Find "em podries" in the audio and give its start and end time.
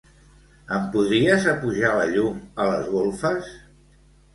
0.77-1.47